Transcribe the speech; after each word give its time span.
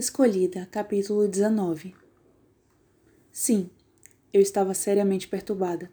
Escolhida, 0.00 0.66
capítulo 0.70 1.28
19 1.28 1.94
Sim, 3.30 3.68
eu 4.32 4.40
estava 4.40 4.72
seriamente 4.72 5.28
perturbada. 5.28 5.90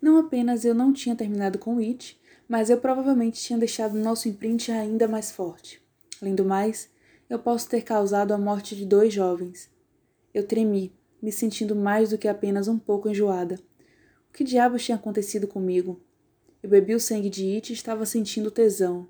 Não 0.00 0.18
apenas 0.18 0.64
eu 0.64 0.72
não 0.72 0.92
tinha 0.92 1.16
terminado 1.16 1.58
com 1.58 1.78
It, 1.78 2.16
mas 2.48 2.70
eu 2.70 2.78
provavelmente 2.78 3.42
tinha 3.42 3.58
deixado 3.58 3.98
nosso 3.98 4.28
imprint 4.28 4.70
ainda 4.70 5.08
mais 5.08 5.32
forte. 5.32 5.82
Além 6.22 6.32
do 6.32 6.44
mais, 6.44 6.88
eu 7.28 7.40
posso 7.40 7.68
ter 7.68 7.82
causado 7.82 8.32
a 8.32 8.38
morte 8.38 8.76
de 8.76 8.86
dois 8.86 9.12
jovens. 9.12 9.68
Eu 10.32 10.46
tremi, 10.46 10.92
me 11.20 11.32
sentindo 11.32 11.74
mais 11.74 12.10
do 12.10 12.18
que 12.18 12.28
apenas 12.28 12.68
um 12.68 12.78
pouco 12.78 13.08
enjoada. 13.08 13.56
O 14.28 14.32
que 14.32 14.44
diabos 14.44 14.84
tinha 14.84 14.96
acontecido 14.96 15.48
comigo? 15.48 16.00
Eu 16.62 16.70
bebi 16.70 16.94
o 16.94 17.00
sangue 17.00 17.28
de 17.28 17.52
It 17.56 17.72
e 17.72 17.74
estava 17.74 18.06
sentindo 18.06 18.48
tesão. 18.48 19.08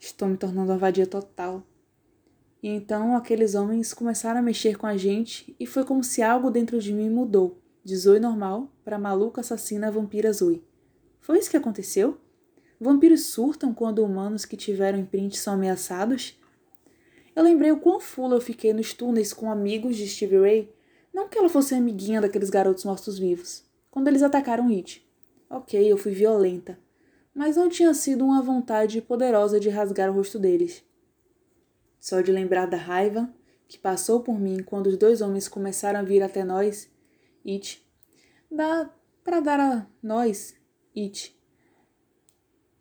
Estou 0.00 0.26
me 0.28 0.38
tornando 0.38 0.72
uma 0.72 0.78
vadia 0.78 1.06
total. 1.06 1.62
E 2.62 2.68
então 2.68 3.16
aqueles 3.16 3.54
homens 3.56 3.92
começaram 3.92 4.38
a 4.38 4.42
mexer 4.42 4.76
com 4.76 4.86
a 4.86 4.96
gente 4.96 5.56
e 5.58 5.66
foi 5.66 5.84
como 5.84 6.04
se 6.04 6.22
algo 6.22 6.50
dentro 6.50 6.78
de 6.78 6.92
mim 6.92 7.10
mudou, 7.10 7.60
de 7.82 7.96
Zoe 7.96 8.20
normal 8.20 8.70
para 8.84 8.98
maluca 8.98 9.40
assassina 9.40 9.90
vampira 9.90 10.32
Zoe. 10.32 10.64
Foi 11.20 11.38
isso 11.38 11.50
que 11.50 11.56
aconteceu? 11.56 12.18
Vampiros 12.80 13.26
surtam 13.26 13.74
quando 13.74 14.04
humanos 14.04 14.44
que 14.44 14.56
tiveram 14.56 14.98
imprint 14.98 15.38
são 15.38 15.54
ameaçados? 15.54 16.38
Eu 17.34 17.42
lembrei 17.42 17.72
o 17.72 17.80
quão 17.80 17.98
fula 17.98 18.36
eu 18.36 18.40
fiquei 18.40 18.72
nos 18.72 18.92
túneis 18.92 19.32
com 19.32 19.50
amigos 19.50 19.96
de 19.96 20.06
Stevie 20.06 20.38
Ray, 20.38 20.74
não 21.12 21.28
que 21.28 21.38
ela 21.38 21.48
fosse 21.48 21.74
amiguinha 21.74 22.20
daqueles 22.20 22.50
garotos 22.50 22.84
mortos-vivos, 22.84 23.64
quando 23.90 24.08
eles 24.08 24.22
atacaram 24.22 24.68
It. 24.68 25.04
Ok, 25.48 25.80
eu 25.80 25.96
fui 25.96 26.12
violenta, 26.12 26.78
mas 27.34 27.56
não 27.56 27.68
tinha 27.68 27.92
sido 27.92 28.24
uma 28.24 28.40
vontade 28.40 29.00
poderosa 29.00 29.58
de 29.58 29.68
rasgar 29.68 30.10
o 30.10 30.14
rosto 30.14 30.38
deles. 30.38 30.84
Só 32.02 32.20
de 32.20 32.32
lembrar 32.32 32.66
da 32.66 32.76
raiva 32.76 33.32
que 33.68 33.78
passou 33.78 34.24
por 34.24 34.36
mim 34.36 34.60
quando 34.60 34.88
os 34.88 34.96
dois 34.96 35.20
homens 35.20 35.46
começaram 35.46 36.00
a 36.00 36.02
vir 36.02 36.20
até 36.20 36.42
nós, 36.42 36.90
It, 37.46 37.80
dá 38.50 38.92
para 39.22 39.38
dar 39.38 39.60
a 39.60 39.86
nós, 40.02 40.56
It. 40.96 41.38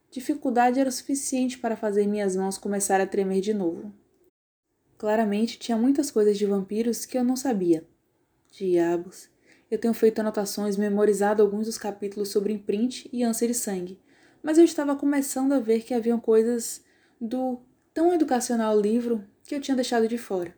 Dificuldade 0.09 0.79
era 0.79 0.89
o 0.89 0.91
suficiente 0.91 1.59
para 1.59 1.77
fazer 1.77 2.07
minhas 2.07 2.35
mãos 2.35 2.57
começar 2.57 2.99
a 2.99 3.05
tremer 3.05 3.41
de 3.41 3.53
novo. 3.53 3.93
Claramente 4.97 5.59
tinha 5.59 5.77
muitas 5.77 6.09
coisas 6.09 6.35
de 6.35 6.47
vampiros 6.47 7.05
que 7.05 7.15
eu 7.15 7.23
não 7.23 7.35
sabia. 7.35 7.87
Diabos. 8.51 9.29
Eu 9.69 9.77
tenho 9.77 9.93
feito 9.93 10.17
anotações, 10.17 10.77
memorizado 10.77 11.43
alguns 11.43 11.67
dos 11.67 11.77
capítulos 11.77 12.29
sobre 12.29 12.53
imprint 12.53 13.07
e 13.13 13.23
ânsia 13.23 13.47
de 13.47 13.53
sangue, 13.53 14.01
mas 14.41 14.57
eu 14.57 14.65
estava 14.65 14.95
começando 14.95 15.51
a 15.53 15.59
ver 15.59 15.83
que 15.83 15.93
haviam 15.93 16.19
coisas 16.19 16.83
do 17.19 17.61
tão 17.93 18.13
educacional 18.13 18.79
livro 18.79 19.23
que 19.43 19.53
eu 19.53 19.61
tinha 19.61 19.75
deixado 19.75 20.07
de 20.07 20.17
fora. 20.17 20.55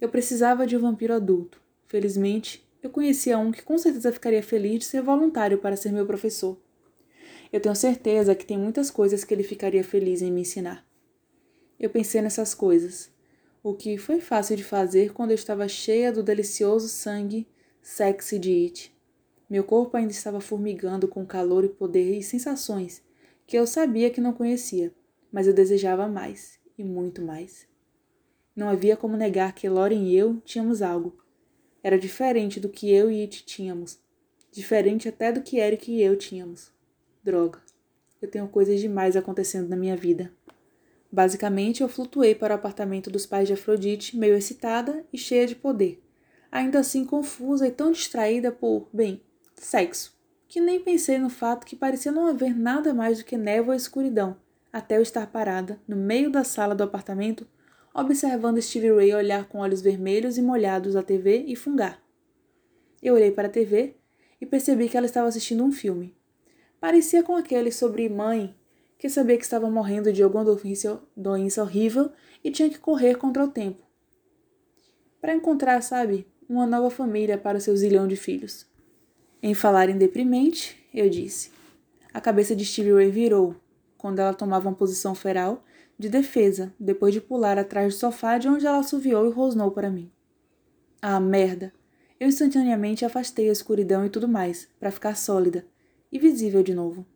Eu 0.00 0.08
precisava 0.08 0.66
de 0.66 0.76
um 0.76 0.80
vampiro 0.80 1.14
adulto. 1.14 1.60
Felizmente, 1.86 2.66
eu 2.82 2.90
conhecia 2.90 3.38
um 3.38 3.50
que 3.50 3.62
com 3.62 3.78
certeza 3.78 4.12
ficaria 4.12 4.42
feliz 4.42 4.80
de 4.80 4.84
ser 4.84 5.02
voluntário 5.02 5.58
para 5.58 5.76
ser 5.76 5.92
meu 5.92 6.04
professor. 6.04 6.58
Eu 7.52 7.60
tenho 7.60 7.74
certeza 7.74 8.34
que 8.34 8.44
tem 8.44 8.58
muitas 8.58 8.90
coisas 8.90 9.24
que 9.24 9.32
ele 9.32 9.42
ficaria 9.42 9.84
feliz 9.84 10.20
em 10.20 10.32
me 10.32 10.42
ensinar. 10.42 10.86
Eu 11.78 11.90
pensei 11.90 12.20
nessas 12.20 12.54
coisas, 12.54 13.10
o 13.62 13.74
que 13.74 13.96
foi 13.96 14.20
fácil 14.20 14.56
de 14.56 14.64
fazer 14.64 15.12
quando 15.12 15.30
eu 15.30 15.34
estava 15.36 15.66
cheia 15.68 16.12
do 16.12 16.22
delicioso 16.22 16.88
sangue 16.88 17.46
sexy 17.80 18.38
de 18.38 18.52
It. 18.64 18.96
Meu 19.48 19.64
corpo 19.64 19.96
ainda 19.96 20.12
estava 20.12 20.40
formigando 20.40 21.06
com 21.06 21.26
calor 21.26 21.64
e 21.64 21.68
poder 21.68 22.18
e 22.18 22.22
sensações 22.22 23.02
que 23.46 23.56
eu 23.56 23.66
sabia 23.66 24.10
que 24.10 24.20
não 24.20 24.32
conhecia 24.32 24.92
mas 25.32 25.46
eu 25.46 25.54
desejava 25.54 26.06
mais, 26.06 26.60
e 26.76 26.84
muito 26.84 27.22
mais. 27.22 27.66
Não 28.54 28.68
havia 28.68 28.96
como 28.96 29.16
negar 29.16 29.54
que 29.54 29.68
Loren 29.68 30.04
e 30.04 30.16
eu 30.16 30.36
tínhamos 30.44 30.82
algo. 30.82 31.16
Era 31.82 31.98
diferente 31.98 32.60
do 32.60 32.68
que 32.68 32.92
eu 32.92 33.10
e 33.10 33.22
It 33.22 33.44
tínhamos. 33.44 33.98
Diferente 34.52 35.08
até 35.08 35.32
do 35.32 35.40
que 35.40 35.58
Eric 35.58 35.90
e 35.90 36.02
eu 36.02 36.14
tínhamos. 36.14 36.70
Droga. 37.24 37.60
Eu 38.20 38.28
tenho 38.28 38.46
coisas 38.46 38.78
demais 38.78 39.16
acontecendo 39.16 39.68
na 39.68 39.76
minha 39.76 39.96
vida. 39.96 40.30
Basicamente, 41.10 41.82
eu 41.82 41.88
flutuei 41.88 42.34
para 42.34 42.54
o 42.54 42.56
apartamento 42.56 43.10
dos 43.10 43.26
pais 43.26 43.48
de 43.48 43.54
Afrodite, 43.54 44.16
meio 44.16 44.34
excitada 44.34 45.04
e 45.12 45.18
cheia 45.18 45.46
de 45.46 45.56
poder. 45.56 46.02
Ainda 46.50 46.80
assim 46.80 47.04
confusa 47.04 47.66
e 47.66 47.70
tão 47.70 47.90
distraída 47.90 48.52
por, 48.52 48.88
bem, 48.92 49.22
sexo, 49.56 50.14
que 50.46 50.60
nem 50.60 50.78
pensei 50.80 51.18
no 51.18 51.30
fato 51.30 51.66
que 51.66 51.74
parecia 51.74 52.12
não 52.12 52.26
haver 52.26 52.54
nada 52.54 52.92
mais 52.92 53.18
do 53.18 53.24
que 53.24 53.38
névoa 53.38 53.74
e 53.74 53.78
escuridão, 53.78 54.36
até 54.72 54.96
eu 54.96 55.02
estar 55.02 55.26
parada, 55.26 55.78
no 55.86 55.96
meio 55.96 56.30
da 56.30 56.42
sala 56.44 56.74
do 56.74 56.82
apartamento, 56.82 57.46
observando 57.94 58.62
Stevie 58.62 58.92
Ray 58.92 59.14
olhar 59.14 59.46
com 59.46 59.58
olhos 59.58 59.82
vermelhos 59.82 60.38
e 60.38 60.42
molhados 60.42 60.96
a 60.96 61.02
TV 61.02 61.44
e 61.46 61.54
fungar. 61.54 62.02
Eu 63.02 63.14
olhei 63.14 63.30
para 63.30 63.48
a 63.48 63.50
TV 63.50 63.96
e 64.40 64.46
percebi 64.46 64.88
que 64.88 64.96
ela 64.96 65.06
estava 65.06 65.28
assistindo 65.28 65.62
um 65.62 65.70
filme. 65.70 66.16
Parecia 66.80 67.22
com 67.22 67.36
aquele 67.36 67.70
sobre 67.70 68.08
mãe 68.08 68.56
que 68.98 69.08
sabia 69.08 69.36
que 69.36 69.44
estava 69.44 69.68
morrendo 69.68 70.12
de 70.12 70.22
alguma 70.22 70.44
doença 70.44 71.62
horrível 71.62 72.10
e 72.42 72.50
tinha 72.50 72.70
que 72.70 72.78
correr 72.78 73.16
contra 73.16 73.44
o 73.44 73.48
tempo. 73.48 73.84
Para 75.20 75.34
encontrar, 75.34 75.82
sabe, 75.82 76.26
uma 76.48 76.66
nova 76.66 76.90
família 76.90 77.36
para 77.36 77.58
o 77.58 77.60
seu 77.60 77.76
zilhão 77.76 78.08
de 78.08 78.16
filhos. 78.16 78.66
Em 79.42 79.54
falar 79.54 79.88
em 79.88 79.98
deprimente, 79.98 80.88
eu 80.94 81.08
disse. 81.08 81.50
A 82.14 82.20
cabeça 82.20 82.54
de 82.54 82.64
Stevie 82.64 82.92
Ray 82.92 83.10
virou 83.10 83.56
quando 84.02 84.18
ela 84.18 84.34
tomava 84.34 84.68
uma 84.68 84.74
posição 84.74 85.14
feral 85.14 85.62
de 85.96 86.08
defesa, 86.08 86.74
depois 86.78 87.14
de 87.14 87.20
pular 87.20 87.56
atrás 87.56 87.94
do 87.94 88.00
sofá 88.00 88.36
de 88.36 88.48
onde 88.48 88.66
ela 88.66 88.80
assoviou 88.80 89.24
e 89.24 89.30
rosnou 89.30 89.70
para 89.70 89.88
mim. 89.88 90.10
Ah, 91.00 91.20
merda! 91.20 91.72
Eu 92.18 92.26
instantaneamente 92.26 93.04
afastei 93.04 93.48
a 93.48 93.52
escuridão 93.52 94.04
e 94.04 94.10
tudo 94.10 94.26
mais, 94.26 94.68
para 94.80 94.90
ficar 94.90 95.16
sólida 95.16 95.64
e 96.10 96.18
visível 96.18 96.64
de 96.64 96.74
novo. 96.74 97.06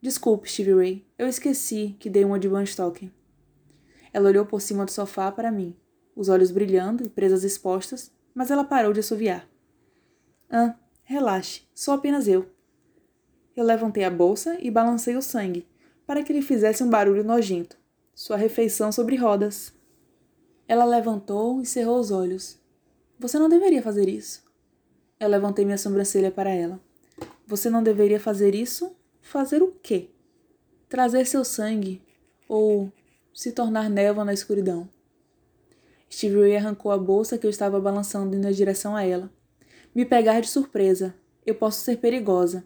Desculpe, 0.00 0.48
Stevie 0.48 0.74
Ray, 0.74 1.06
eu 1.18 1.26
esqueci 1.26 1.96
que 1.98 2.08
dei 2.08 2.24
uma 2.24 2.38
de 2.38 2.46
Van 2.46 2.62
Stocken. 2.62 3.12
Ela 4.12 4.28
olhou 4.28 4.46
por 4.46 4.60
cima 4.60 4.84
do 4.84 4.90
sofá 4.92 5.32
para 5.32 5.50
mim, 5.50 5.76
os 6.14 6.28
olhos 6.28 6.52
brilhando 6.52 7.04
e 7.04 7.08
presas 7.08 7.42
expostas, 7.42 8.12
mas 8.32 8.52
ela 8.52 8.62
parou 8.62 8.92
de 8.92 9.00
assoviar. 9.00 9.48
Ah, 10.48 10.76
relaxe, 11.02 11.62
sou 11.74 11.92
apenas 11.92 12.28
eu. 12.28 12.48
Eu 13.56 13.64
levantei 13.64 14.04
a 14.04 14.10
bolsa 14.10 14.56
e 14.60 14.70
balancei 14.70 15.16
o 15.16 15.22
sangue, 15.22 15.66
para 16.10 16.24
que 16.24 16.32
ele 16.32 16.42
fizesse 16.42 16.82
um 16.82 16.90
barulho 16.90 17.22
nojento. 17.22 17.76
Sua 18.12 18.36
refeição 18.36 18.90
sobre 18.90 19.14
rodas. 19.14 19.72
Ela 20.66 20.84
levantou 20.84 21.62
e 21.62 21.66
cerrou 21.66 22.00
os 22.00 22.10
olhos. 22.10 22.58
Você 23.16 23.38
não 23.38 23.48
deveria 23.48 23.80
fazer 23.80 24.08
isso. 24.08 24.42
Eu 25.20 25.28
levantei 25.28 25.64
minha 25.64 25.78
sobrancelha 25.78 26.28
para 26.28 26.50
ela. 26.50 26.80
Você 27.46 27.70
não 27.70 27.80
deveria 27.80 28.18
fazer 28.18 28.56
isso? 28.56 28.92
Fazer 29.22 29.62
o 29.62 29.70
quê? 29.80 30.10
Trazer 30.88 31.28
seu 31.28 31.44
sangue 31.44 32.02
ou 32.48 32.90
se 33.32 33.52
tornar 33.52 33.88
névoa 33.88 34.24
na 34.24 34.34
escuridão. 34.34 34.88
Steve 36.12 36.40
Ray 36.40 36.56
arrancou 36.56 36.90
a 36.90 36.98
bolsa 36.98 37.38
que 37.38 37.46
eu 37.46 37.50
estava 37.50 37.78
balançando 37.78 38.36
na 38.36 38.50
direção 38.50 38.96
a 38.96 39.04
ela. 39.04 39.30
Me 39.94 40.04
pegar 40.04 40.40
de 40.40 40.48
surpresa. 40.48 41.14
Eu 41.46 41.54
posso 41.54 41.84
ser 41.84 41.98
perigosa. 41.98 42.64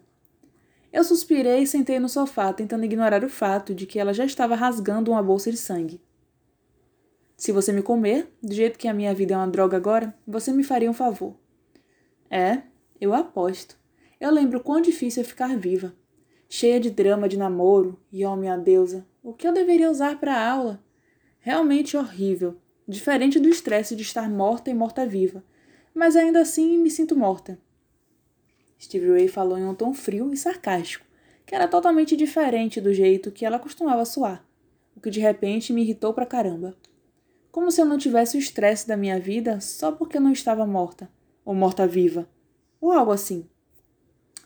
Eu 0.95 1.03
suspirei 1.03 1.61
e 1.61 1.67
sentei 1.67 1.99
no 1.99 2.07
sofá, 2.07 2.53
tentando 2.53 2.85
ignorar 2.85 3.21
o 3.21 3.27
fato 3.27 3.75
de 3.75 3.85
que 3.85 3.99
ela 3.99 4.13
já 4.13 4.23
estava 4.23 4.55
rasgando 4.55 5.11
uma 5.11 5.21
bolsa 5.21 5.51
de 5.51 5.57
sangue. 5.57 6.01
Se 7.35 7.51
você 7.51 7.73
me 7.73 7.81
comer, 7.81 8.31
do 8.41 8.53
jeito 8.53 8.79
que 8.79 8.87
a 8.87 8.93
minha 8.93 9.13
vida 9.13 9.33
é 9.33 9.37
uma 9.37 9.45
droga 9.49 9.75
agora, 9.75 10.17
você 10.25 10.53
me 10.53 10.63
faria 10.63 10.89
um 10.89 10.93
favor. 10.93 11.35
É, 12.29 12.61
eu 13.01 13.13
aposto. 13.13 13.77
Eu 14.21 14.31
lembro 14.31 14.61
quão 14.61 14.79
difícil 14.79 15.21
é 15.21 15.25
ficar 15.25 15.57
viva. 15.57 15.93
Cheia 16.47 16.79
de 16.79 16.89
drama 16.89 17.27
de 17.27 17.37
namoro, 17.37 17.99
e 18.09 18.25
oh 18.25 18.37
minha 18.37 18.55
deusa, 18.55 19.05
o 19.21 19.33
que 19.33 19.45
eu 19.45 19.51
deveria 19.51 19.91
usar 19.91 20.17
para 20.17 20.49
aula? 20.49 20.81
Realmente 21.39 21.97
horrível. 21.97 22.55
Diferente 22.87 23.37
do 23.37 23.49
estresse 23.49 23.97
de 23.97 24.03
estar 24.03 24.29
morta 24.29 24.69
e 24.69 24.73
morta-viva. 24.73 25.43
Mas 25.93 26.15
ainda 26.15 26.39
assim 26.39 26.77
me 26.77 26.89
sinto 26.89 27.17
morta. 27.17 27.59
Stevie 28.79 29.11
Ray 29.11 29.27
falou 29.27 29.57
em 29.57 29.65
um 29.65 29.73
tom 29.73 29.93
frio 29.93 30.33
e 30.33 30.37
sarcástico, 30.37 31.05
que 31.45 31.55
era 31.55 31.67
totalmente 31.67 32.15
diferente 32.15 32.81
do 32.81 32.93
jeito 32.93 33.31
que 33.31 33.45
ela 33.45 33.59
costumava 33.59 34.03
soar, 34.05 34.45
o 34.95 35.01
que 35.01 35.09
de 35.09 35.19
repente 35.19 35.71
me 35.71 35.81
irritou 35.81 36.13
pra 36.13 36.25
caramba. 36.25 36.75
Como 37.51 37.71
se 37.71 37.81
eu 37.81 37.85
não 37.85 37.97
tivesse 37.97 38.35
o 38.35 38.39
estresse 38.39 38.87
da 38.87 38.97
minha 38.97 39.19
vida 39.19 39.61
só 39.61 39.91
porque 39.91 40.17
eu 40.17 40.21
não 40.21 40.31
estava 40.31 40.65
morta, 40.65 41.09
ou 41.43 41.53
morta-viva, 41.53 42.27
ou 42.81 42.91
algo 42.91 43.11
assim. 43.11 43.47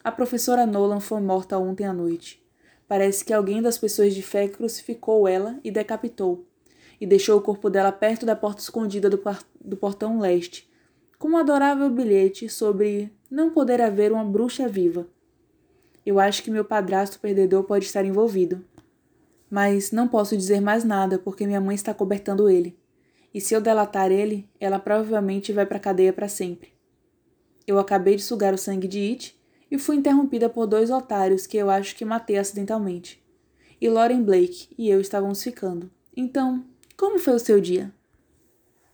A 0.03 0.11
professora 0.11 0.65
Nolan 0.65 0.99
foi 0.99 1.19
morta 1.19 1.57
ontem 1.57 1.85
à 1.85 1.93
noite. 1.93 2.43
Parece 2.87 3.23
que 3.25 3.33
alguém 3.33 3.61
das 3.61 3.77
pessoas 3.77 4.13
de 4.13 4.21
fé 4.21 4.47
crucificou 4.47 5.27
ela 5.27 5.59
e 5.63 5.71
decapitou, 5.71 6.47
e 6.99 7.05
deixou 7.05 7.37
o 7.37 7.41
corpo 7.41 7.69
dela 7.69 7.91
perto 7.91 8.25
da 8.25 8.35
porta 8.35 8.61
escondida 8.61 9.09
do, 9.09 9.21
do 9.59 9.77
portão 9.77 10.19
leste, 10.19 10.69
com 11.17 11.29
um 11.29 11.37
adorável 11.37 11.89
bilhete 11.89 12.47
sobre 12.49 13.11
não 13.29 13.51
poder 13.51 13.81
haver 13.81 14.11
uma 14.11 14.23
bruxa 14.23 14.67
viva. 14.67 15.07
Eu 16.05 16.19
acho 16.19 16.41
que 16.41 16.49
meu 16.49 16.65
padrasto 16.65 17.19
perdedor 17.19 17.63
pode 17.63 17.85
estar 17.85 18.03
envolvido. 18.03 18.65
Mas 19.49 19.91
não 19.91 20.07
posso 20.07 20.35
dizer 20.35 20.59
mais 20.61 20.83
nada 20.83 21.19
porque 21.19 21.45
minha 21.45 21.61
mãe 21.61 21.75
está 21.75 21.93
cobertando 21.93 22.49
ele. 22.49 22.77
E 23.33 23.39
se 23.39 23.53
eu 23.53 23.61
delatar 23.61 24.11
ele, 24.11 24.49
ela 24.59 24.79
provavelmente 24.79 25.53
vai 25.53 25.65
pra 25.65 25.79
cadeia 25.79 26.11
para 26.11 26.27
sempre. 26.27 26.73
Eu 27.67 27.77
acabei 27.77 28.15
de 28.15 28.23
sugar 28.23 28.53
o 28.53 28.57
sangue 28.57 28.87
de 28.87 28.99
It 28.99 29.39
e 29.69 29.77
fui 29.77 29.95
interrompida 29.95 30.49
por 30.49 30.65
dois 30.65 30.89
otários 30.89 31.45
que 31.45 31.57
eu 31.57 31.69
acho 31.69 31.95
que 31.95 32.03
matei 32.03 32.37
acidentalmente. 32.37 33.23
E 33.79 33.87
Lauren 33.87 34.23
Blake 34.23 34.69
e 34.77 34.89
eu 34.89 34.99
estávamos 34.99 35.43
ficando. 35.43 35.91
Então, 36.17 36.65
como 36.97 37.19
foi 37.19 37.35
o 37.35 37.39
seu 37.39 37.61
dia? 37.61 37.93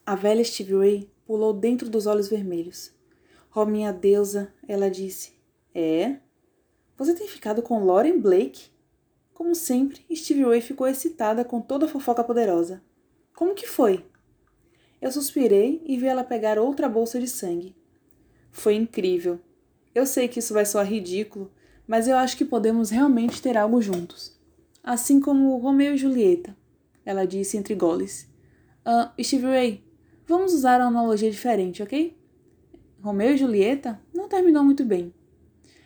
A 0.05 0.15
velha 0.15 0.43
Stevie 0.43 0.75
Ray 0.75 1.09
pulou 1.25 1.53
dentro 1.53 1.89
dos 1.89 2.05
olhos 2.05 2.27
vermelhos. 2.27 2.94
Oh, 3.57 3.65
minha 3.65 3.93
deusa, 3.93 4.53
ela 4.67 4.91
disse. 4.91 5.31
É? 5.73 6.17
Você 6.97 7.15
tem 7.15 7.25
ficado 7.25 7.61
com 7.61 7.85
Lauren 7.85 8.19
Blake? 8.19 8.69
Como 9.33 9.55
sempre, 9.55 10.05
Stevie 10.13 10.43
Ray 10.43 10.59
ficou 10.59 10.85
excitada 10.85 11.45
com 11.45 11.61
toda 11.61 11.85
a 11.85 11.87
fofoca 11.87 12.21
poderosa. 12.21 12.83
Como 13.33 13.55
que 13.55 13.65
foi? 13.65 14.05
Eu 15.01 15.09
suspirei 15.09 15.81
e 15.85 15.95
vi 15.95 16.05
ela 16.05 16.21
pegar 16.21 16.59
outra 16.59 16.89
bolsa 16.89 17.17
de 17.17 17.29
sangue. 17.29 17.73
Foi 18.51 18.75
incrível. 18.75 19.39
Eu 19.93 20.05
sei 20.05 20.27
que 20.27 20.39
isso 20.39 20.53
vai 20.53 20.65
soar 20.65 20.85
ridículo, 20.85 21.49
mas 21.87 22.09
eu 22.09 22.17
acho 22.17 22.35
que 22.35 22.43
podemos 22.43 22.89
realmente 22.89 23.41
ter 23.41 23.55
algo 23.55 23.81
juntos. 23.81 24.37
Assim 24.83 25.17
como 25.21 25.55
Romeu 25.59 25.93
e 25.93 25.97
Julieta, 25.97 26.53
ela 27.05 27.25
disse 27.25 27.55
entre 27.55 27.73
goles. 27.73 28.27
Ah, 28.83 29.13
Stevie 29.17 29.45
Ray, 29.45 29.83
vamos 30.27 30.53
usar 30.53 30.81
uma 30.81 30.87
analogia 30.87 31.31
diferente, 31.31 31.81
ok? 31.81 32.24
Romeu 33.05 33.35
e 33.35 33.37
Julieta 33.37 34.01
não 34.11 34.27
terminou 34.27 34.63
muito 34.63 34.83
bem. 34.83 35.13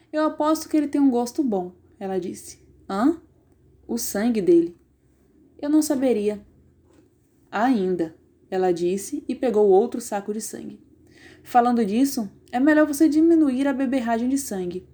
Eu 0.09 0.23
aposto 0.23 0.69
que 0.69 0.77
ele 0.77 0.87
tem 0.87 1.01
um 1.01 1.09
gosto 1.09 1.43
bom, 1.43 1.73
ela 1.99 2.17
disse. 2.17 2.59
Hã? 2.89 3.21
O 3.85 3.97
sangue 3.97 4.41
dele. 4.41 4.77
Eu 5.61 5.69
não 5.69 5.81
saberia. 5.81 6.41
Ainda, 7.51 8.15
ela 8.49 8.71
disse 8.71 9.21
e 9.27 9.35
pegou 9.35 9.67
outro 9.67 9.99
saco 9.99 10.31
de 10.31 10.39
sangue. 10.39 10.79
Falando 11.43 11.85
disso, 11.85 12.31
é 12.53 12.57
melhor 12.57 12.87
você 12.87 13.09
diminuir 13.09 13.67
a 13.67 13.73
beberragem 13.73 14.29
de 14.29 14.37
sangue. 14.37 14.87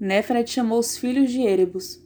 Nefret 0.00 0.50
chamou 0.50 0.80
os 0.80 0.96
filhos 0.96 1.30
de 1.30 1.42
Erebus. 1.42 2.02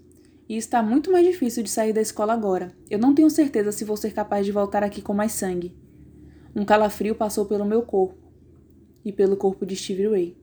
E 0.46 0.58
está 0.58 0.82
muito 0.82 1.10
mais 1.10 1.26
difícil 1.26 1.62
de 1.62 1.70
sair 1.70 1.94
da 1.94 2.02
escola 2.02 2.34
agora. 2.34 2.76
Eu 2.90 2.98
não 2.98 3.14
tenho 3.14 3.30
certeza 3.30 3.72
se 3.72 3.82
vou 3.82 3.96
ser 3.96 4.12
capaz 4.12 4.44
de 4.44 4.52
voltar 4.52 4.82
aqui 4.82 5.00
com 5.00 5.14
mais 5.14 5.32
sangue. 5.32 5.74
Um 6.54 6.66
calafrio 6.66 7.14
passou 7.14 7.46
pelo 7.46 7.64
meu 7.64 7.80
corpo 7.80 8.21
e 9.04 9.12
pelo 9.12 9.36
corpo 9.36 9.64
de 9.66 9.76
Stevie 9.76 10.08
Ray. 10.08 10.36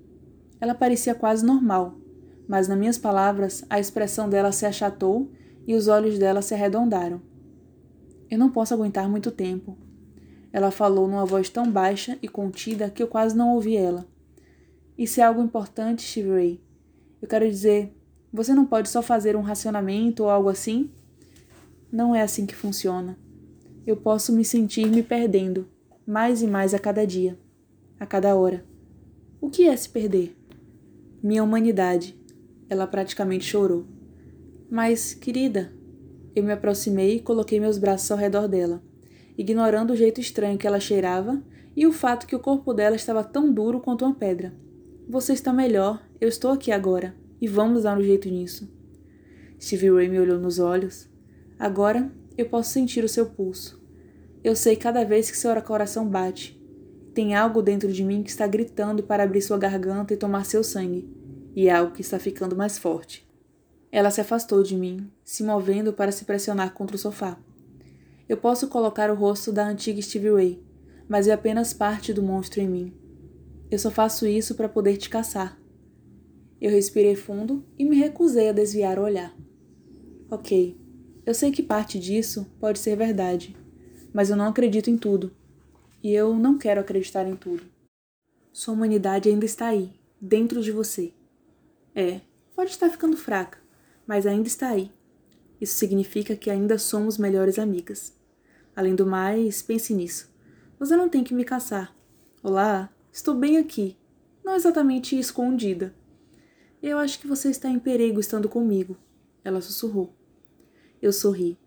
Ela 0.59 0.75
parecia 0.75 1.15
quase 1.15 1.45
normal, 1.45 1.97
mas 2.47 2.67
nas 2.67 2.77
minhas 2.77 2.97
palavras 2.97 3.63
a 3.69 3.79
expressão 3.79 4.29
dela 4.29 4.51
se 4.51 4.65
achatou 4.65 5.31
e 5.65 5.75
os 5.75 5.87
olhos 5.87 6.17
dela 6.17 6.41
se 6.41 6.53
arredondaram. 6.53 7.21
Eu 8.29 8.37
não 8.37 8.49
posso 8.49 8.73
aguentar 8.73 9.09
muito 9.09 9.31
tempo, 9.31 9.77
ela 10.51 10.71
falou 10.71 11.07
numa 11.07 11.25
voz 11.25 11.49
tão 11.49 11.71
baixa 11.71 12.17
e 12.21 12.27
contida 12.27 12.89
que 12.89 13.03
eu 13.03 13.07
quase 13.07 13.35
não 13.35 13.53
ouvi 13.53 13.75
ela. 13.75 14.05
Isso 14.97 15.21
é 15.21 15.23
algo 15.23 15.41
importante, 15.41 16.01
Steve 16.01 16.29
Ray. 16.29 16.61
Eu 17.21 17.27
quero 17.27 17.47
dizer, 17.47 17.95
você 18.33 18.53
não 18.53 18.65
pode 18.65 18.89
só 18.89 19.01
fazer 19.01 19.35
um 19.35 19.41
racionamento 19.41 20.23
ou 20.23 20.29
algo 20.29 20.49
assim? 20.49 20.89
Não 21.91 22.15
é 22.15 22.21
assim 22.21 22.45
que 22.45 22.55
funciona. 22.55 23.17
Eu 23.85 23.95
posso 23.95 24.33
me 24.33 24.43
sentir 24.43 24.87
me 24.87 25.03
perdendo, 25.03 25.67
mais 26.05 26.41
e 26.41 26.47
mais 26.47 26.73
a 26.73 26.79
cada 26.79 27.05
dia, 27.05 27.37
a 27.99 28.05
cada 28.05 28.35
hora. 28.35 28.65
O 29.41 29.49
que 29.49 29.67
é 29.67 29.75
se 29.75 29.89
perder? 29.89 30.35
Minha 31.21 31.43
humanidade. 31.43 32.19
Ela 32.69 32.87
praticamente 32.87 33.45
chorou. 33.45 33.85
Mas, 34.69 35.13
querida, 35.13 35.73
eu 36.35 36.43
me 36.43 36.51
aproximei 36.51 37.17
e 37.17 37.21
coloquei 37.21 37.59
meus 37.59 37.77
braços 37.77 38.09
ao 38.11 38.17
redor 38.17 38.47
dela 38.47 38.81
ignorando 39.39 39.93
o 39.93 39.95
jeito 39.95 40.19
estranho 40.19 40.57
que 40.57 40.67
ela 40.67 40.81
cheirava 40.81 41.41
e 41.73 41.87
o 41.87 41.93
fato 41.93 42.27
que 42.27 42.35
o 42.35 42.39
corpo 42.39 42.73
dela 42.73 42.97
estava 42.97 43.23
tão 43.23 43.53
duro 43.53 43.79
quanto 43.79 44.03
uma 44.03 44.13
pedra. 44.13 44.53
Você 45.07 45.31
está 45.31 45.53
melhor, 45.53 46.05
eu 46.19 46.27
estou 46.27 46.51
aqui 46.51 46.73
agora, 46.73 47.15
e 47.39 47.47
vamos 47.47 47.83
dar 47.83 47.97
um 47.97 48.03
jeito 48.03 48.27
nisso. 48.27 48.69
Stevie 49.57 49.91
Ray 49.91 50.09
me 50.09 50.19
olhou 50.19 50.37
nos 50.37 50.59
olhos. 50.59 51.07
Agora 51.57 52.11
eu 52.37 52.49
posso 52.49 52.71
sentir 52.71 53.01
o 53.01 53.07
seu 53.07 53.27
pulso. 53.27 53.81
Eu 54.43 54.57
sei 54.57 54.75
cada 54.75 55.05
vez 55.05 55.31
que 55.31 55.37
seu 55.37 55.55
coração 55.61 56.05
bate. 56.05 56.58
Tem 57.19 57.35
algo 57.35 57.61
dentro 57.61 57.91
de 57.91 58.01
mim 58.01 58.23
que 58.23 58.29
está 58.29 58.47
gritando 58.47 59.03
para 59.03 59.23
abrir 59.23 59.41
sua 59.41 59.57
garganta 59.57 60.13
e 60.13 60.17
tomar 60.17 60.45
seu 60.45 60.63
sangue, 60.63 61.13
e 61.53 61.67
é 61.67 61.71
algo 61.73 61.91
que 61.91 61.99
está 61.99 62.17
ficando 62.17 62.55
mais 62.55 62.77
forte. 62.77 63.29
Ela 63.91 64.09
se 64.09 64.21
afastou 64.21 64.63
de 64.63 64.73
mim, 64.73 65.11
se 65.25 65.43
movendo 65.43 65.91
para 65.91 66.13
se 66.13 66.23
pressionar 66.23 66.73
contra 66.73 66.95
o 66.95 66.97
sofá. 66.97 67.37
Eu 68.29 68.37
posso 68.37 68.69
colocar 68.69 69.11
o 69.11 69.15
rosto 69.15 69.51
da 69.51 69.67
antiga 69.67 70.01
Stevie 70.01 70.31
Ray, 70.31 70.63
mas 71.09 71.27
é 71.27 71.33
apenas 71.33 71.73
parte 71.73 72.13
do 72.13 72.23
monstro 72.23 72.61
em 72.61 72.69
mim. 72.69 72.93
Eu 73.69 73.79
só 73.79 73.91
faço 73.91 74.25
isso 74.25 74.55
para 74.55 74.69
poder 74.69 74.95
te 74.95 75.09
caçar. 75.09 75.59
Eu 76.61 76.71
respirei 76.71 77.17
fundo 77.17 77.65
e 77.77 77.83
me 77.83 77.97
recusei 77.97 78.47
a 78.47 78.53
desviar 78.53 78.97
o 78.97 79.03
olhar. 79.03 79.35
Ok, 80.31 80.79
eu 81.25 81.33
sei 81.33 81.51
que 81.51 81.61
parte 81.61 81.99
disso 81.99 82.47
pode 82.61 82.79
ser 82.79 82.95
verdade, 82.95 83.57
mas 84.13 84.29
eu 84.29 84.37
não 84.37 84.45
acredito 84.47 84.89
em 84.89 84.97
tudo. 84.97 85.37
E 86.01 86.13
eu 86.13 86.33
não 86.35 86.57
quero 86.57 86.79
acreditar 86.79 87.27
em 87.27 87.35
tudo. 87.35 87.63
Sua 88.53 88.73
humanidade 88.73 89.27
ainda 89.27 89.45
está 89.45 89.67
aí, 89.67 89.91
dentro 90.19 90.61
de 90.61 90.71
você. 90.71 91.13
É, 91.93 92.21
pode 92.55 92.71
estar 92.71 92.89
ficando 92.89 93.17
fraca, 93.17 93.57
mas 94.07 94.25
ainda 94.25 94.47
está 94.47 94.69
aí. 94.69 94.91
Isso 95.59 95.75
significa 95.75 96.37
que 96.37 96.49
ainda 96.49 96.77
somos 96.77 97.17
melhores 97.17 97.59
amigas. 97.59 98.17
Além 98.73 98.95
do 98.95 99.05
mais, 99.05 99.61
pense 99.61 99.93
nisso. 99.93 100.33
Você 100.79 100.95
não 100.95 101.09
tem 101.09 101.21
que 101.21 101.33
me 101.33 101.43
caçar. 101.43 101.93
Olá, 102.41 102.89
estou 103.11 103.35
bem 103.35 103.57
aqui. 103.57 103.97
Não 104.41 104.55
exatamente 104.55 105.19
escondida. 105.19 105.93
Eu 106.81 106.97
acho 106.97 107.19
que 107.19 107.27
você 107.27 107.49
está 107.49 107.69
em 107.69 107.77
perigo 107.77 108.21
estando 108.21 108.47
comigo. 108.47 108.95
Ela 109.43 109.59
sussurrou. 109.59 110.15
Eu 111.01 111.11
sorri. 111.11 111.57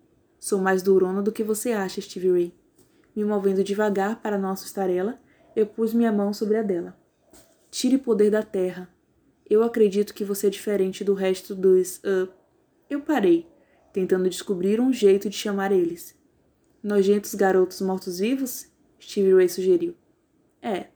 Sou 0.41 0.59
mais 0.59 0.83
durona 0.83 1.21
do 1.21 1.31
que 1.31 1.45
você 1.45 1.73
acha, 1.73 2.01
Stevie 2.01 2.33
Ray. 2.33 2.62
Me 3.15 3.25
movendo 3.25 3.63
devagar 3.63 4.21
para 4.21 4.39
nossa 4.39 4.65
estarela, 4.65 5.21
eu 5.55 5.67
pus 5.67 5.93
minha 5.93 6.11
mão 6.11 6.33
sobre 6.33 6.57
a 6.57 6.63
dela. 6.63 6.97
Tire 7.71 7.99
poder 7.99 8.31
da 8.31 8.43
terra. 8.43 8.89
Eu 9.49 9.63
acredito 9.63 10.15
que 10.15 10.25
você 10.25 10.47
é 10.47 10.51
diferente 10.51 11.05
do 11.05 11.15
resto 11.15 11.55
dos. 11.55 11.99
Uh... 11.99 12.29
Eu 12.89 13.01
parei, 13.01 13.47
tentando 13.93 14.29
descobrir 14.29 14.81
um 14.81 14.93
jeito 14.93 15.29
de 15.29 15.37
chamar 15.37 15.73
eles. 15.73 16.15
Nojentos 16.83 17.35
garotos 17.35 17.81
mortos-vivos? 17.81 18.67
Stevie 19.01 19.35
Ray 19.35 19.49
sugeriu. 19.49 19.95
É. 20.61 20.87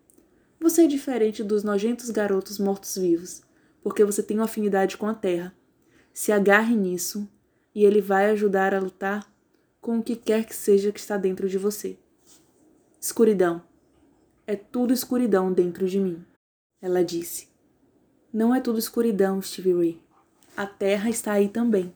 Você 0.61 0.85
é 0.85 0.87
diferente 0.87 1.45
dos 1.45 1.63
nojentos 1.63 2.11
garotos 2.11 2.59
mortos-vivos, 2.59 3.43
porque 3.83 4.05
você 4.05 4.23
tem 4.23 4.39
uma 4.39 4.45
afinidade 4.45 4.97
com 4.97 5.07
a 5.07 5.15
terra. 5.15 5.55
Se 6.13 6.33
agarre 6.33 6.75
nisso 6.75 7.29
e 7.75 7.85
ele 7.85 8.01
vai 8.01 8.31
ajudar 8.31 8.75
a 8.75 8.81
lutar 8.81 9.31
com 9.81 9.99
o 9.99 10.03
que 10.03 10.17
quer 10.17 10.45
que 10.45 10.57
seja 10.57 10.91
que 10.91 10.99
está 10.99 11.17
dentro 11.17 11.49
de 11.49 11.59
você. 11.59 11.99
Escuridão. 13.07 13.63
É 14.49 14.57
tudo 14.57 14.93
escuridão 14.93 15.53
dentro 15.53 15.89
de 15.89 16.01
mim, 16.01 16.27
ela 16.83 17.05
disse. 17.05 17.49
Não 18.33 18.53
é 18.53 18.61
tudo 18.61 18.81
escuridão, 18.81 19.41
Stevie 19.41 19.75
Ray. 19.75 20.03
A 20.57 20.67
terra 20.67 21.09
está 21.09 21.35
aí 21.35 21.49
também. 21.49 21.95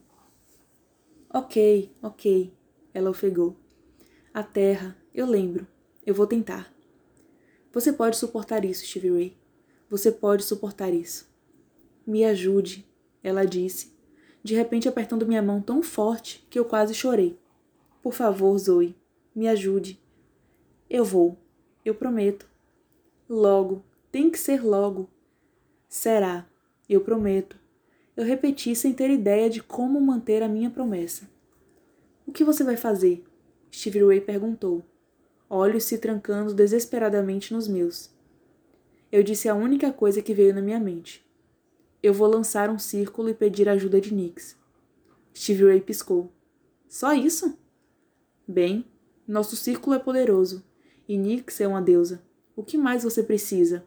Ok, 1.29 1.93
ok, 2.01 2.55
ela 2.95 3.11
ofegou. 3.11 3.57
A 4.33 4.45
terra, 4.45 4.97
eu 5.13 5.27
lembro. 5.27 5.67
Eu 6.07 6.15
vou 6.15 6.29
tentar. 6.29 6.73
Você 7.73 7.93
pode 7.93 8.17
suportar 8.17 8.65
isso, 8.65 8.87
Stevie 8.87 9.11
Ray. 9.11 9.37
Você 9.91 10.13
pode 10.13 10.45
suportar 10.45 10.95
isso. 10.95 11.29
Me 12.07 12.25
ajude, 12.25 12.87
ela 13.21 13.45
disse, 13.45 13.93
de 14.45 14.55
repente 14.55 14.89
apertando 14.89 15.27
minha 15.27 15.43
mão 15.43 15.61
tão 15.61 15.83
forte 15.83 16.47
que 16.49 16.57
eu 16.57 16.65
quase 16.65 16.95
chorei. 16.95 17.37
Por 18.01 18.15
favor, 18.15 18.57
Zoe, 18.57 18.95
me 19.35 19.49
ajude. 19.49 20.01
Eu 20.91 21.05
vou, 21.05 21.39
eu 21.85 21.95
prometo. 21.95 22.49
Logo, 23.29 23.85
tem 24.11 24.29
que 24.29 24.37
ser 24.37 24.61
logo. 24.61 25.09
Será, 25.89 26.49
eu 26.89 27.01
prometo. 27.01 27.57
Eu 28.17 28.25
repeti 28.25 28.75
sem 28.75 28.93
ter 28.93 29.09
ideia 29.09 29.49
de 29.49 29.63
como 29.63 30.01
manter 30.01 30.43
a 30.43 30.49
minha 30.49 30.69
promessa. 30.69 31.31
O 32.27 32.33
que 32.33 32.43
você 32.43 32.65
vai 32.65 32.77
fazer? 32.77 33.25
Stevie 33.73 34.05
Ray 34.05 34.21
perguntou, 34.21 34.85
olhos 35.49 35.85
se 35.85 35.97
trancando 35.97 36.53
desesperadamente 36.53 37.55
nos 37.55 37.69
meus. 37.69 38.11
Eu 39.13 39.23
disse 39.23 39.49
a 39.49 39.55
única 39.55 39.93
coisa 39.93 40.21
que 40.21 40.35
veio 40.35 40.53
na 40.53 40.61
minha 40.61 40.81
mente. 40.81 41.25
Eu 42.03 42.13
vou 42.13 42.27
lançar 42.27 42.69
um 42.69 42.81
círculo 42.81 43.29
e 43.29 43.35
pedir 43.35 43.69
ajuda 43.69 44.01
de 44.01 44.13
Nix. 44.13 44.59
Stevie 45.33 45.67
Ray 45.67 45.81
piscou. 45.81 46.33
Só 46.89 47.13
isso? 47.13 47.57
Bem, 48.47 48.85
nosso 49.25 49.55
círculo 49.55 49.95
é 49.95 49.99
poderoso, 50.01 50.65
e 51.11 51.19
Nix 51.19 51.61
é 51.61 51.67
uma 51.67 51.83
deusa. 51.83 52.23
O 52.55 52.63
que 52.63 52.79
mais 52.79 53.03
você 53.03 53.21
precisa? 53.21 53.85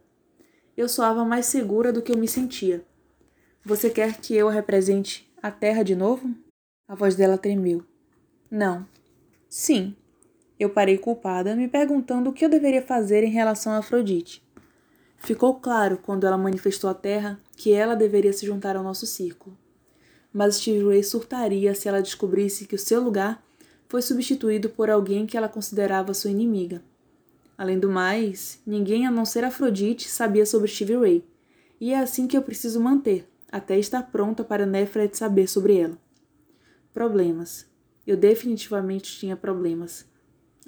Eu 0.75 0.89
soava 0.89 1.23
mais 1.23 1.45
segura 1.45 1.93
do 1.93 2.01
que 2.01 2.11
eu 2.11 2.17
me 2.17 2.27
sentia. 2.27 2.83
Você 3.63 3.89
quer 3.89 4.17
que 4.17 4.35
eu 4.35 4.49
a 4.49 4.51
represente 4.51 5.31
a 5.41 5.49
Terra 5.49 5.83
de 5.83 5.95
novo? 5.95 6.35
A 6.85 6.95
voz 6.95 7.15
dela 7.15 7.37
tremeu. 7.37 7.81
Não, 8.51 8.85
Sim, 9.47 9.95
Eu 10.59 10.69
parei 10.69 10.97
culpada, 10.97 11.55
me 11.55 11.69
perguntando 11.69 12.29
o 12.29 12.33
que 12.33 12.43
eu 12.43 12.49
deveria 12.49 12.81
fazer 12.81 13.23
em 13.23 13.31
relação 13.31 13.71
a 13.71 13.77
Afrodite. 13.77 14.43
Ficou 15.17 15.55
claro, 15.55 15.97
quando 15.97 16.27
ela 16.27 16.37
manifestou 16.37 16.89
à 16.89 16.93
Terra, 16.93 17.39
que 17.55 17.71
ela 17.71 17.95
deveria 17.95 18.33
se 18.33 18.45
juntar 18.45 18.75
ao 18.75 18.83
nosso 18.83 19.05
círculo. 19.05 19.57
Mas 20.33 20.55
Steve 20.55 20.85
Ray 20.85 21.03
surtaria 21.03 21.73
se 21.73 21.87
ela 21.87 22.01
descobrisse 22.01 22.65
que 22.67 22.75
o 22.75 22.79
seu 22.79 23.01
lugar 23.01 23.41
foi 23.87 24.01
substituído 24.01 24.69
por 24.69 24.89
alguém 24.89 25.25
que 25.25 25.37
ela 25.37 25.47
considerava 25.47 26.13
sua 26.13 26.31
inimiga. 26.31 26.83
Além 27.57 27.79
do 27.79 27.89
mais, 27.89 28.61
ninguém 28.65 29.05
a 29.05 29.11
não 29.11 29.25
ser 29.25 29.43
Afrodite 29.43 30.09
sabia 30.09 30.45
sobre 30.45 30.67
Steve 30.67 30.97
Ray, 30.97 31.23
e 31.79 31.93
é 31.93 31.99
assim 31.99 32.27
que 32.27 32.35
eu 32.35 32.41
preciso 32.41 32.79
manter, 32.79 33.27
até 33.51 33.77
estar 33.77 34.03
pronta 34.03 34.43
para 34.43 34.65
Nefret 34.65 35.15
saber 35.15 35.47
sobre 35.47 35.77
ela. 35.77 35.97
Problemas. 36.93 37.65
Eu 38.05 38.17
definitivamente 38.17 39.17
tinha 39.17 39.35
problemas. 39.35 40.05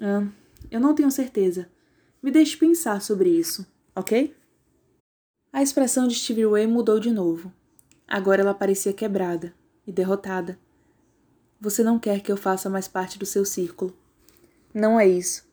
Ah, 0.00 0.26
eu 0.70 0.80
não 0.80 0.94
tenho 0.94 1.10
certeza. 1.10 1.68
Me 2.22 2.30
deixe 2.30 2.56
pensar 2.56 3.00
sobre 3.02 3.28
isso, 3.28 3.66
ok? 3.94 4.34
A 5.52 5.62
expressão 5.62 6.06
de 6.06 6.14
Stevie 6.14 6.46
Ray 6.46 6.66
mudou 6.66 7.00
de 7.00 7.10
novo. 7.10 7.52
Agora 8.06 8.42
ela 8.42 8.54
parecia 8.54 8.92
quebrada 8.92 9.54
e 9.86 9.92
derrotada. 9.92 10.58
Você 11.60 11.82
não 11.82 11.98
quer 11.98 12.20
que 12.20 12.30
eu 12.30 12.36
faça 12.36 12.68
mais 12.68 12.86
parte 12.86 13.18
do 13.18 13.24
seu 13.24 13.44
círculo. 13.44 13.96
Não 14.74 15.00
é 15.00 15.08
isso. 15.08 15.45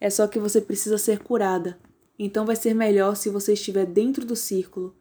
É 0.00 0.08
só 0.08 0.26
que 0.26 0.38
você 0.38 0.60
precisa 0.60 0.96
ser 0.96 1.18
curada. 1.20 1.78
Então 2.18 2.46
vai 2.46 2.56
ser 2.56 2.74
melhor 2.74 3.14
se 3.14 3.28
você 3.28 3.52
estiver 3.52 3.86
dentro 3.86 4.24
do 4.24 4.34
círculo, 4.34 4.96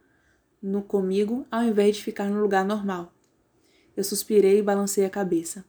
no 0.61 0.81
comigo, 0.83 1.45
ao 1.49 1.63
invés 1.63 1.95
de 1.95 2.03
ficar 2.03 2.29
no 2.29 2.41
lugar 2.41 2.65
normal. 2.65 3.13
Eu 3.95 4.03
suspirei 4.03 4.59
e 4.59 4.63
balancei 4.63 5.05
a 5.05 5.09
cabeça. 5.09 5.63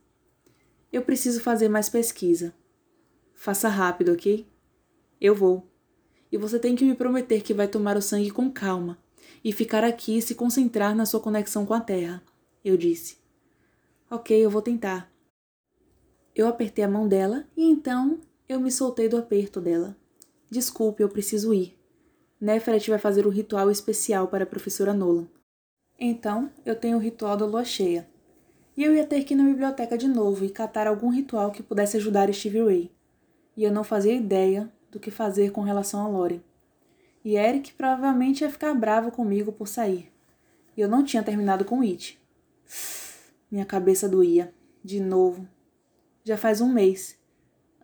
Eu 0.93 1.03
preciso 1.03 1.41
fazer 1.41 1.69
mais 1.69 1.89
pesquisa. 1.89 2.53
Faça 3.35 3.69
rápido, 3.69 4.13
ok? 4.13 4.47
Eu 5.21 5.35
vou 5.35 5.71
e 6.33 6.37
você 6.37 6.59
tem 6.59 6.77
que 6.77 6.85
me 6.85 6.95
prometer 6.95 7.43
que 7.43 7.53
vai 7.53 7.67
tomar 7.67 7.97
o 7.97 8.03
sangue 8.03 8.31
com 8.31 8.51
calma 8.51 8.99
e 9.43 9.53
ficar 9.53 9.83
aqui 9.83 10.19
e 10.19 10.23
se 10.23 10.35
concentrar 10.35 10.95
na 10.95 11.05
sua 11.05 11.21
conexão 11.21 11.67
com 11.67 11.75
a 11.75 11.81
Terra, 11.81 12.23
eu 12.65 12.77
disse. 12.77 13.19
Ok, 14.11 14.37
eu 14.37 14.51
vou 14.51 14.63
tentar. 14.63 15.11
Eu 16.35 16.47
apertei 16.47 16.85
a 16.85 16.89
mão 16.89 17.09
dela 17.09 17.47
e 17.57 17.65
então 17.65 18.21
eu 18.51 18.59
me 18.59 18.73
soltei 18.73 19.09
do 19.09 19.17
aperto 19.17 19.61
dela. 19.61 19.97
Desculpe, 20.51 21.05
eu 21.05 21.09
preciso 21.09 21.55
ir. 21.55 21.79
Neferet 22.41 22.91
vai 22.91 22.99
fazer 22.99 23.25
um 23.25 23.31
ritual 23.31 23.71
especial 23.71 24.27
para 24.27 24.43
a 24.43 24.47
professora 24.47 24.93
Nolan. 24.93 25.29
Então, 25.97 26.51
eu 26.67 26.75
tenho 26.75 26.97
o 26.97 27.01
ritual 27.01 27.37
da 27.37 27.47
lua 27.47 27.65
cheia. 27.65 28.09
E 28.77 28.83
eu 28.83 28.93
ia 28.93 29.07
ter 29.07 29.23
que 29.23 29.35
ir 29.35 29.37
na 29.37 29.45
biblioteca 29.45 29.97
de 29.97 30.09
novo 30.09 30.45
e 30.45 30.51
catar 30.51 30.89
algum 30.89 31.11
ritual 31.11 31.53
que 31.53 31.63
pudesse 31.63 31.97
ajudar 31.97 32.33
Stevie 32.35 32.65
Ray. 32.65 32.91
E 33.57 33.63
eu 33.63 33.71
não 33.71 33.85
fazia 33.85 34.15
ideia 34.15 34.69
do 34.91 34.99
que 34.99 35.13
fazer 35.13 35.53
com 35.53 35.61
relação 35.61 36.05
a 36.05 36.09
Lore. 36.09 36.43
E 37.25 37.37
Eric 37.37 37.75
provavelmente 37.75 38.43
ia 38.43 38.51
ficar 38.51 38.75
bravo 38.75 39.13
comigo 39.13 39.53
por 39.53 39.69
sair. 39.69 40.11
E 40.77 40.81
eu 40.81 40.89
não 40.89 41.05
tinha 41.05 41.23
terminado 41.23 41.65
com 41.65 41.83
It. 41.83 42.19
Minha 43.49 43.65
cabeça 43.65 44.09
doía. 44.09 44.53
De 44.83 44.99
novo. 44.99 45.47
Já 46.25 46.37
faz 46.37 46.61
um 46.61 46.69
mês. 46.69 47.17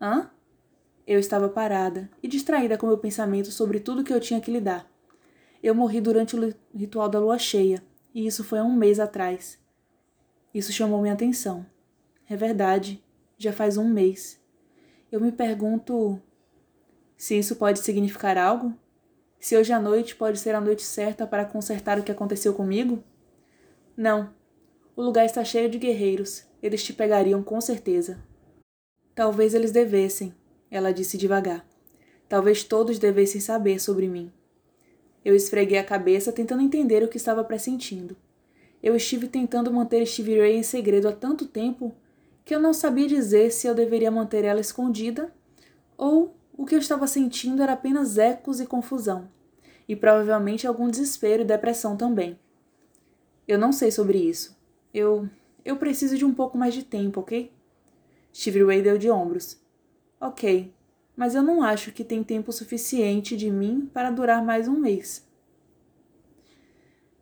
Hã? 0.00 0.28
Eu 1.06 1.20
estava 1.20 1.48
parada 1.48 2.10
e 2.20 2.26
distraída 2.26 2.76
com 2.76 2.88
meu 2.88 2.98
pensamento 2.98 3.52
sobre 3.52 3.78
tudo 3.78 4.02
que 4.02 4.12
eu 4.12 4.18
tinha 4.18 4.40
que 4.40 4.50
lidar. 4.50 4.90
Eu 5.62 5.72
morri 5.72 6.00
durante 6.00 6.34
o 6.34 6.54
ritual 6.74 7.08
da 7.08 7.20
lua 7.20 7.38
cheia, 7.38 7.80
e 8.12 8.26
isso 8.26 8.42
foi 8.42 8.58
há 8.58 8.64
um 8.64 8.74
mês 8.74 8.98
atrás. 8.98 9.58
Isso 10.52 10.72
chamou 10.72 11.00
minha 11.00 11.14
atenção. 11.14 11.64
É 12.28 12.36
verdade, 12.36 13.04
já 13.38 13.52
faz 13.52 13.76
um 13.76 13.88
mês. 13.88 14.40
Eu 15.12 15.20
me 15.20 15.30
pergunto 15.30 16.20
se 17.16 17.38
isso 17.38 17.54
pode 17.54 17.78
significar 17.78 18.36
algo? 18.36 18.74
Se 19.38 19.56
hoje 19.56 19.72
à 19.72 19.80
noite 19.80 20.16
pode 20.16 20.40
ser 20.40 20.56
a 20.56 20.60
noite 20.60 20.82
certa 20.82 21.24
para 21.24 21.44
consertar 21.44 22.00
o 22.00 22.02
que 22.02 22.10
aconteceu 22.10 22.52
comigo? 22.52 23.02
Não. 23.96 24.34
O 24.96 25.02
lugar 25.02 25.24
está 25.24 25.44
cheio 25.44 25.70
de 25.70 25.78
guerreiros. 25.78 26.44
Eles 26.60 26.82
te 26.82 26.92
pegariam 26.92 27.42
com 27.42 27.60
certeza. 27.60 28.18
Talvez 29.14 29.54
eles 29.54 29.70
devessem, 29.70 30.34
ela 30.70 30.92
disse 30.92 31.16
devagar. 31.16 31.66
Talvez 32.28 32.64
todos 32.64 32.98
devessem 32.98 33.40
saber 33.40 33.80
sobre 33.80 34.08
mim. 34.08 34.32
Eu 35.24 35.34
esfreguei 35.34 35.78
a 35.78 35.84
cabeça 35.84 36.32
tentando 36.32 36.62
entender 36.62 37.02
o 37.02 37.08
que 37.08 37.16
estava 37.16 37.42
pressentindo. 37.44 38.16
Eu 38.82 38.94
estive 38.94 39.28
tentando 39.28 39.72
manter 39.72 40.06
Stevie 40.06 40.38
Ray 40.38 40.56
em 40.56 40.62
segredo 40.62 41.08
há 41.08 41.12
tanto 41.12 41.46
tempo 41.46 41.94
que 42.44 42.54
eu 42.54 42.60
não 42.60 42.72
sabia 42.72 43.08
dizer 43.08 43.50
se 43.50 43.66
eu 43.66 43.74
deveria 43.74 44.10
manter 44.10 44.44
ela 44.44 44.60
escondida 44.60 45.32
ou 45.96 46.36
o 46.56 46.64
que 46.64 46.74
eu 46.74 46.78
estava 46.78 47.06
sentindo 47.06 47.62
era 47.62 47.72
apenas 47.72 48.18
ecos 48.18 48.60
e 48.60 48.66
confusão, 48.66 49.28
e 49.88 49.94
provavelmente 49.94 50.66
algum 50.66 50.88
desespero 50.88 51.42
e 51.42 51.46
depressão 51.46 51.96
também. 51.96 52.38
Eu 53.46 53.58
não 53.58 53.72
sei 53.72 53.90
sobre 53.90 54.18
isso. 54.18 54.56
Eu. 54.92 55.28
Eu 55.64 55.76
preciso 55.76 56.16
de 56.16 56.24
um 56.24 56.32
pouco 56.32 56.56
mais 56.56 56.72
de 56.74 56.84
tempo, 56.84 57.20
ok? 57.20 57.52
Stevie 58.32 58.64
Ray 58.64 58.82
deu 58.82 58.96
de 58.96 59.10
ombros. 59.10 59.60
Ok, 60.20 60.72
mas 61.14 61.34
eu 61.34 61.42
não 61.42 61.62
acho 61.62 61.92
que 61.92 62.02
tem 62.02 62.22
tempo 62.24 62.52
suficiente 62.52 63.36
de 63.36 63.50
mim 63.50 63.90
para 63.92 64.10
durar 64.10 64.44
mais 64.44 64.66
um 64.66 64.76
mês. 64.76 65.26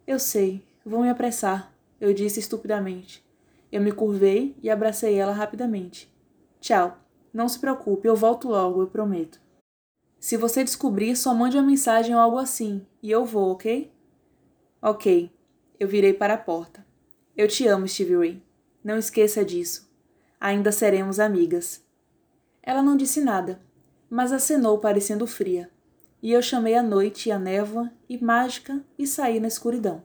Eu 0.06 0.18
sei, 0.18 0.62
vou 0.84 1.02
me 1.02 1.10
apressar, 1.10 1.74
eu 2.00 2.12
disse 2.14 2.38
estupidamente. 2.40 3.24
Eu 3.72 3.80
me 3.80 3.90
curvei 3.90 4.56
e 4.62 4.70
abracei 4.70 5.14
ela 5.14 5.32
rapidamente. 5.32 6.12
Tchau. 6.60 6.98
Não 7.32 7.48
se 7.48 7.58
preocupe, 7.58 8.06
eu 8.06 8.14
volto 8.14 8.46
logo, 8.48 8.80
eu 8.80 8.86
prometo. 8.86 9.40
Se 10.20 10.36
você 10.36 10.62
descobrir, 10.62 11.16
só 11.16 11.34
mande 11.34 11.56
uma 11.56 11.66
mensagem 11.66 12.14
ou 12.14 12.20
algo 12.20 12.38
assim, 12.38 12.86
e 13.02 13.10
eu 13.10 13.24
vou, 13.24 13.50
ok? 13.50 13.92
Ok. 14.80 15.30
Eu 15.78 15.88
virei 15.88 16.14
para 16.14 16.34
a 16.34 16.38
porta. 16.38 16.86
Eu 17.36 17.48
te 17.48 17.66
amo, 17.66 17.88
Stevie 17.88 18.16
Ray. 18.16 18.42
Não 18.84 18.96
esqueça 18.96 19.44
disso. 19.44 19.90
Ainda 20.40 20.70
seremos 20.70 21.18
amigas. 21.18 21.83
Ela 22.66 22.83
não 22.83 22.97
disse 22.97 23.21
nada, 23.21 23.61
mas 24.09 24.33
acenou 24.33 24.78
parecendo 24.78 25.26
fria. 25.26 25.71
E 26.23 26.33
eu 26.33 26.40
chamei 26.40 26.75
a 26.75 26.83
noite 26.83 27.28
e 27.28 27.33
a 27.33 27.38
névoa 27.38 27.92
e 28.09 28.16
mágica 28.16 28.83
e 28.99 29.06
saí 29.06 29.38
na 29.38 29.49
escuridão. 29.49 30.02